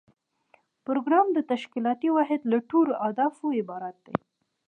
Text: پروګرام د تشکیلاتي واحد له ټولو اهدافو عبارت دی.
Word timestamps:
پروګرام 0.85 1.27
د 1.33 1.39
تشکیلاتي 1.51 2.09
واحد 2.17 2.41
له 2.51 2.57
ټولو 2.69 2.91
اهدافو 3.05 3.45
عبارت 3.59 3.97
دی. 4.05 4.15